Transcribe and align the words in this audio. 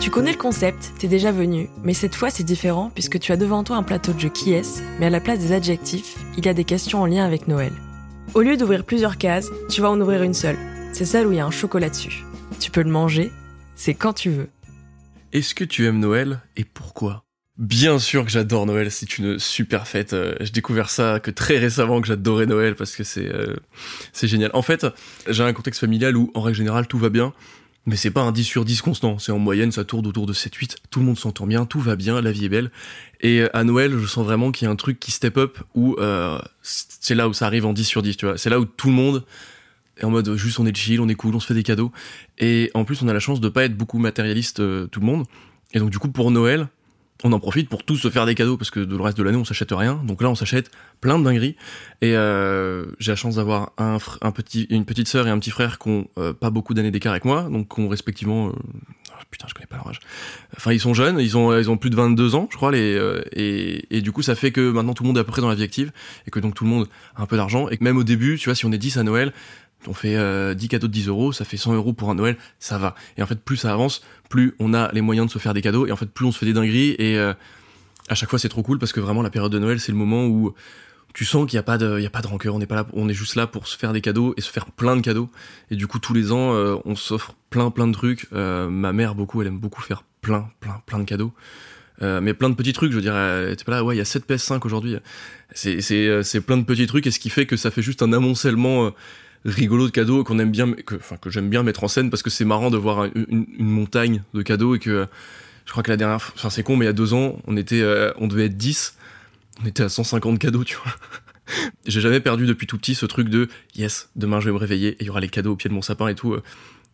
Tu 0.00 0.10
connais 0.10 0.32
le 0.32 0.38
concept, 0.38 0.92
t'es 0.98 1.08
déjà 1.08 1.32
venu, 1.32 1.68
mais 1.82 1.92
cette 1.92 2.14
fois 2.14 2.30
c'est 2.30 2.44
différent 2.44 2.90
puisque 2.94 3.18
tu 3.18 3.32
as 3.32 3.36
devant 3.36 3.64
toi 3.64 3.76
un 3.76 3.82
plateau 3.82 4.12
de 4.12 4.20
jeu 4.20 4.28
qui 4.28 4.52
est, 4.52 4.82
mais 4.98 5.06
à 5.06 5.10
la 5.10 5.20
place 5.20 5.40
des 5.40 5.52
adjectifs, 5.52 6.16
il 6.38 6.46
y 6.46 6.48
a 6.48 6.54
des 6.54 6.64
questions 6.64 7.02
en 7.02 7.06
lien 7.06 7.24
avec 7.24 7.48
Noël. 7.48 7.72
Au 8.34 8.40
lieu 8.40 8.56
d'ouvrir 8.56 8.84
plusieurs 8.84 9.18
cases, 9.18 9.50
tu 9.68 9.80
vas 9.80 9.90
en 9.90 10.00
ouvrir 10.00 10.22
une 10.22 10.34
seule. 10.34 10.58
C'est 10.92 11.04
celle 11.04 11.26
où 11.26 11.32
il 11.32 11.38
y 11.38 11.40
a 11.40 11.46
un 11.46 11.50
chocolat 11.50 11.90
dessus. 11.90 12.24
Tu 12.60 12.70
peux 12.70 12.82
le 12.82 12.90
manger, 12.90 13.30
c'est 13.74 13.94
quand 13.94 14.14
tu 14.14 14.30
veux. 14.30 14.48
Est-ce 15.32 15.54
que 15.54 15.64
tu 15.64 15.86
aimes 15.86 16.00
Noël 16.00 16.40
et 16.56 16.64
pourquoi? 16.64 17.25
Bien 17.58 17.98
sûr 17.98 18.26
que 18.26 18.30
j'adore 18.30 18.66
Noël, 18.66 18.90
c'est 18.90 19.16
une 19.16 19.38
super 19.38 19.88
fête. 19.88 20.12
Euh, 20.12 20.34
j'ai 20.40 20.50
découvert 20.50 20.90
ça 20.90 21.20
que 21.20 21.30
très 21.30 21.56
récemment 21.56 22.02
que 22.02 22.06
j'adorais 22.06 22.44
Noël 22.44 22.74
parce 22.74 22.94
que 22.94 23.02
c'est 23.02 23.32
euh, 23.32 23.56
c'est 24.12 24.28
génial. 24.28 24.50
En 24.52 24.60
fait, 24.60 24.86
j'ai 25.26 25.42
un 25.42 25.54
contexte 25.54 25.80
familial 25.80 26.18
où 26.18 26.30
en 26.34 26.42
règle 26.42 26.58
générale 26.58 26.86
tout 26.86 26.98
va 26.98 27.08
bien, 27.08 27.32
mais 27.86 27.96
c'est 27.96 28.10
pas 28.10 28.20
un 28.20 28.30
10 28.30 28.44
sur 28.44 28.66
10 28.66 28.82
constant, 28.82 29.18
c'est 29.18 29.32
en 29.32 29.38
moyenne 29.38 29.72
ça 29.72 29.84
tourne 29.84 30.06
autour 30.06 30.26
de 30.26 30.34
7 30.34 30.54
8. 30.54 30.76
Tout 30.90 31.00
le 31.00 31.06
monde 31.06 31.18
s'entend 31.18 31.46
bien, 31.46 31.64
tout 31.64 31.80
va 31.80 31.96
bien, 31.96 32.20
la 32.20 32.30
vie 32.30 32.44
est 32.44 32.50
belle. 32.50 32.70
Et 33.22 33.40
euh, 33.40 33.56
à 33.56 33.64
Noël, 33.64 33.98
je 33.98 34.06
sens 34.06 34.26
vraiment 34.26 34.52
qu'il 34.52 34.66
y 34.66 34.68
a 34.68 34.70
un 34.70 34.76
truc 34.76 35.00
qui 35.00 35.10
step 35.10 35.38
up 35.38 35.56
où 35.74 35.96
c'est 36.60 37.14
là 37.14 37.26
où 37.26 37.32
ça 37.32 37.46
arrive 37.46 37.64
en 37.64 37.72
10 37.72 37.84
sur 37.84 38.02
10, 38.02 38.18
tu 38.18 38.26
vois. 38.26 38.36
C'est 38.36 38.50
là 38.50 38.60
où 38.60 38.66
tout 38.66 38.88
le 38.88 38.94
monde 38.94 39.24
est 39.96 40.04
en 40.04 40.10
mode 40.10 40.36
juste 40.36 40.60
on 40.60 40.66
est 40.66 40.76
chill, 40.76 41.00
on 41.00 41.08
est 41.08 41.14
cool, 41.14 41.34
on 41.34 41.40
se 41.40 41.46
fait 41.46 41.54
des 41.54 41.62
cadeaux 41.62 41.90
et 42.36 42.70
en 42.74 42.84
plus 42.84 43.00
on 43.00 43.08
a 43.08 43.14
la 43.14 43.20
chance 43.20 43.40
de 43.40 43.48
pas 43.48 43.64
être 43.64 43.78
beaucoup 43.78 43.98
matérialiste 43.98 44.56
tout 44.56 45.00
le 45.00 45.06
monde. 45.06 45.24
Et 45.72 45.78
donc 45.78 45.88
du 45.88 45.98
coup 45.98 46.10
pour 46.10 46.30
Noël, 46.30 46.68
on 47.24 47.32
en 47.32 47.40
profite 47.40 47.68
pour 47.68 47.84
tous 47.84 47.96
se 47.96 48.10
faire 48.10 48.26
des 48.26 48.34
cadeaux 48.34 48.56
parce 48.56 48.70
que 48.70 48.80
de 48.80 48.96
le 48.96 49.02
reste 49.02 49.16
de 49.16 49.22
l'année 49.22 49.38
on 49.38 49.44
s'achète 49.44 49.70
rien. 49.72 50.00
Donc 50.04 50.22
là 50.22 50.28
on 50.28 50.34
s'achète 50.34 50.70
plein 51.00 51.18
de 51.18 51.24
dingueries. 51.24 51.56
Et 52.02 52.14
euh, 52.14 52.86
j'ai 52.98 53.12
la 53.12 53.16
chance 53.16 53.36
d'avoir 53.36 53.72
un, 53.78 53.98
petit, 54.32 54.66
une 54.70 54.84
petite 54.84 55.08
sœur 55.08 55.26
et 55.26 55.30
un 55.30 55.38
petit 55.38 55.50
frère 55.50 55.78
qui 55.78 55.88
ont 55.88 56.08
euh, 56.18 56.32
pas 56.32 56.50
beaucoup 56.50 56.74
d'années 56.74 56.90
d'écart 56.90 57.12
avec 57.12 57.24
moi, 57.24 57.48
donc 57.50 57.74
qui 57.74 57.80
ont 57.80 57.88
respectivement, 57.88 58.48
euh, 58.48 58.52
oh, 58.52 59.22
putain 59.30 59.46
je 59.48 59.54
connais 59.54 59.66
pas 59.66 59.76
leur 59.76 59.88
âge. 59.88 60.00
Enfin 60.56 60.72
ils 60.72 60.80
sont 60.80 60.94
jeunes, 60.94 61.18
ils 61.18 61.36
ont 61.36 61.56
ils 61.56 61.70
ont 61.70 61.78
plus 61.78 61.90
de 61.90 61.96
22 61.96 62.34
ans 62.34 62.48
je 62.50 62.56
crois 62.56 62.70
les 62.70 63.00
et, 63.32 63.96
et 63.96 64.00
du 64.02 64.12
coup 64.12 64.22
ça 64.22 64.34
fait 64.34 64.52
que 64.52 64.70
maintenant 64.70 64.94
tout 64.94 65.02
le 65.02 65.08
monde 65.08 65.16
est 65.16 65.20
à 65.20 65.24
peu 65.24 65.32
près 65.32 65.42
dans 65.42 65.48
la 65.48 65.54
vie 65.54 65.62
active 65.62 65.92
et 66.26 66.30
que 66.30 66.40
donc 66.40 66.54
tout 66.54 66.64
le 66.64 66.70
monde 66.70 66.88
a 67.14 67.22
un 67.22 67.26
peu 67.26 67.36
d'argent 67.36 67.68
et 67.68 67.78
que 67.78 67.84
même 67.84 67.96
au 67.96 68.04
début 68.04 68.36
tu 68.38 68.48
vois 68.48 68.54
si 68.54 68.66
on 68.66 68.72
est 68.72 68.78
10 68.78 68.98
à 68.98 69.02
Noël 69.02 69.32
on 69.86 69.94
fait 69.94 70.54
10 70.54 70.68
cadeaux 70.68 70.88
de 70.88 70.92
10 70.92 71.08
euros, 71.08 71.32
ça 71.32 71.44
fait 71.44 71.56
100 71.56 71.74
euros 71.74 71.92
pour 71.92 72.10
un 72.10 72.14
Noël, 72.14 72.36
ça 72.58 72.78
va. 72.78 72.94
Et 73.16 73.22
en 73.22 73.26
fait, 73.26 73.40
plus 73.40 73.56
ça 73.56 73.72
avance, 73.72 74.02
plus 74.28 74.54
on 74.58 74.74
a 74.74 74.90
les 74.92 75.00
moyens 75.00 75.26
de 75.26 75.32
se 75.32 75.38
faire 75.38 75.54
des 75.54 75.62
cadeaux, 75.62 75.86
et 75.86 75.92
en 75.92 75.96
fait, 75.96 76.06
plus 76.06 76.26
on 76.26 76.32
se 76.32 76.38
fait 76.38 76.46
des 76.46 76.52
dingueries, 76.52 76.96
et 76.98 77.18
euh, 77.18 77.32
à 78.08 78.14
chaque 78.14 78.30
fois, 78.30 78.38
c'est 78.38 78.48
trop 78.48 78.62
cool, 78.62 78.78
parce 78.78 78.92
que 78.92 79.00
vraiment, 79.00 79.22
la 79.22 79.30
période 79.30 79.52
de 79.52 79.58
Noël, 79.58 79.80
c'est 79.80 79.92
le 79.92 79.98
moment 79.98 80.26
où 80.26 80.54
tu 81.14 81.24
sens 81.24 81.46
qu'il 81.46 81.56
n'y 81.56 81.60
a 81.60 81.62
pas 81.62 81.78
de, 81.78 81.98
y 82.00 82.06
a 82.06 82.10
pas 82.10 82.20
de 82.20 82.26
rancœur, 82.26 82.54
on 82.54 82.60
est 82.60 82.66
pas 82.66 82.74
là, 82.74 82.86
on 82.92 83.08
est 83.08 83.14
juste 83.14 83.36
là 83.36 83.46
pour 83.46 83.66
se 83.66 83.76
faire 83.76 83.92
des 83.92 84.00
cadeaux 84.00 84.34
et 84.36 84.40
se 84.40 84.50
faire 84.50 84.66
plein 84.66 84.96
de 84.96 85.00
cadeaux. 85.00 85.30
Et 85.70 85.76
du 85.76 85.86
coup, 85.86 85.98
tous 85.98 86.12
les 86.12 86.32
ans, 86.32 86.54
euh, 86.54 86.76
on 86.84 86.94
s'offre 86.94 87.34
plein, 87.48 87.70
plein 87.70 87.86
de 87.86 87.92
trucs. 87.92 88.26
Euh, 88.32 88.68
ma 88.68 88.92
mère, 88.92 89.14
beaucoup, 89.14 89.40
elle 89.40 89.48
aime 89.48 89.58
beaucoup 89.58 89.80
faire 89.80 90.04
plein, 90.20 90.50
plein, 90.60 90.82
plein 90.84 90.98
de 90.98 91.04
cadeaux. 91.04 91.32
mais 92.00 92.34
plein 92.34 92.50
de 92.50 92.54
petits 92.54 92.74
trucs, 92.74 92.90
je 92.90 92.96
veux 92.96 93.02
dire, 93.02 93.14
t'es 93.56 93.64
pas 93.64 93.72
là, 93.72 93.84
ouais, 93.84 93.94
il 93.94 93.98
y 93.98 94.02
a 94.02 94.04
7 94.04 94.28
PS5 94.28 94.60
aujourd'hui. 94.64 94.96
C'est, 95.52 95.80
c'est, 95.80 96.22
c'est 96.22 96.40
plein 96.42 96.58
de 96.58 96.64
petits 96.64 96.86
trucs, 96.86 97.06
et 97.06 97.10
ce 97.10 97.18
qui 97.18 97.30
fait 97.30 97.46
que 97.46 97.56
ça 97.56 97.70
fait 97.70 97.82
juste 97.82 98.02
un 98.02 98.12
amoncellement 98.12 98.92
rigolo 99.46 99.86
de 99.86 99.92
cadeaux 99.92 100.24
qu'on 100.24 100.38
aime 100.38 100.50
bien, 100.50 100.72
que, 100.72 100.96
enfin 100.96 101.16
que 101.16 101.30
j'aime 101.30 101.48
bien 101.48 101.62
mettre 101.62 101.84
en 101.84 101.88
scène 101.88 102.10
parce 102.10 102.22
que 102.22 102.30
c'est 102.30 102.44
marrant 102.44 102.70
de 102.70 102.76
voir 102.76 103.04
une, 103.14 103.46
montagne 103.58 104.22
de 104.34 104.42
cadeaux 104.42 104.74
et 104.74 104.78
que 104.78 105.06
je 105.64 105.70
crois 105.70 105.82
que 105.82 105.90
la 105.90 105.96
dernière, 105.96 106.32
enfin 106.34 106.50
c'est 106.50 106.62
con, 106.62 106.76
mais 106.76 106.84
il 106.84 106.88
y 106.88 106.90
a 106.90 106.94
deux 106.94 107.14
ans, 107.14 107.38
on 107.46 107.56
était, 107.56 107.80
euh, 107.80 108.12
on 108.18 108.26
devait 108.26 108.46
être 108.46 108.56
10, 108.56 108.96
on 109.62 109.66
était 109.66 109.82
à 109.82 109.88
150 109.88 110.38
cadeaux, 110.38 110.64
tu 110.64 110.76
vois. 110.76 110.92
J'ai 111.86 112.00
jamais 112.00 112.20
perdu 112.20 112.46
depuis 112.46 112.66
tout 112.66 112.76
petit 112.76 112.96
ce 112.96 113.06
truc 113.06 113.28
de 113.28 113.48
yes, 113.76 114.10
demain 114.16 114.40
je 114.40 114.46
vais 114.46 114.52
me 114.52 114.58
réveiller 114.58 114.90
et 114.90 114.96
il 115.00 115.06
y 115.06 115.10
aura 115.10 115.20
les 115.20 115.28
cadeaux 115.28 115.52
au 115.52 115.56
pied 115.56 115.70
de 115.70 115.74
mon 115.74 115.82
sapin 115.82 116.08
et 116.08 116.16
tout. 116.16 116.36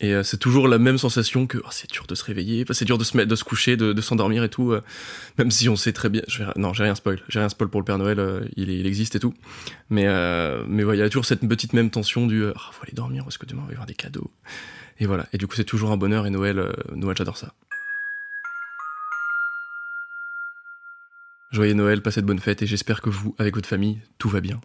Et 0.00 0.12
euh, 0.12 0.22
c'est 0.22 0.36
toujours 0.36 0.68
la 0.68 0.78
même 0.78 0.98
sensation 0.98 1.46
que 1.46 1.58
oh, 1.58 1.68
c'est 1.70 1.90
dur 1.90 2.06
de 2.06 2.14
se 2.14 2.22
réveiller, 2.22 2.66
c'est 2.70 2.84
dur 2.84 2.98
de 2.98 3.04
se 3.04 3.16
mettre, 3.16 3.30
de 3.30 3.36
se 3.36 3.44
coucher, 3.44 3.76
de, 3.76 3.98
s'endormir 4.02 4.44
et 4.44 4.50
tout. 4.50 4.72
Euh, 4.72 4.82
même 5.38 5.50
si 5.50 5.68
on 5.70 5.76
sait 5.76 5.92
très 5.92 6.10
bien, 6.10 6.22
non, 6.56 6.74
j'ai 6.74 6.82
rien 6.82 6.94
spoil, 6.94 7.22
j'ai 7.28 7.38
rien 7.38 7.48
spoil 7.48 7.70
pour 7.70 7.80
le 7.80 7.84
Père 7.86 7.96
Noël, 7.96 8.20
euh, 8.20 8.44
il, 8.56 8.68
il, 8.68 8.86
existe 8.86 9.16
et 9.16 9.20
tout. 9.20 9.34
Mais 9.88 10.04
mais 10.68 10.82
voilà, 10.82 10.98
il 10.98 11.02
y 11.02 11.06
a 11.06 11.08
toujours 11.08 11.24
cette 11.24 11.46
petite 11.48 11.72
même 11.72 11.90
tension 11.90 12.26
du, 12.26 12.44
oh, 12.44 12.52
faut 12.72 12.82
aller 12.82 12.92
dormir 12.92 13.24
parce 13.24 13.38
que 13.38 13.46
demain 13.46 13.62
on 13.62 13.66
va 13.66 13.72
y 13.72 13.74
avoir 13.74 13.86
des 13.86 13.94
cadeaux. 13.94 14.30
Et 14.98 15.06
voilà. 15.06 15.26
Et 15.32 15.38
du 15.38 15.46
coup 15.46 15.56
c'est 15.56 15.64
toujours 15.64 15.90
un 15.90 15.96
bonheur 15.96 16.26
et 16.26 16.30
Noël, 16.30 16.74
Noël 16.94 17.16
j'adore 17.16 17.38
ça. 17.38 17.54
Joyeux 21.52 21.74
Noël, 21.74 22.02
passez 22.02 22.20
de 22.20 22.26
bonnes 22.26 22.38
fêtes 22.38 22.60
et 22.62 22.66
j'espère 22.66 23.00
que 23.00 23.08
vous, 23.08 23.34
avec 23.38 23.54
votre 23.54 23.68
famille, 23.68 24.00
tout 24.18 24.28
va 24.28 24.40
bien. 24.40 24.60